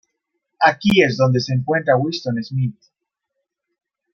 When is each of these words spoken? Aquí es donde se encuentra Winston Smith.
Aquí 0.59 1.03
es 1.03 1.15
donde 1.15 1.39
se 1.39 1.53
encuentra 1.53 1.95
Winston 1.95 2.43
Smith. 2.43 2.75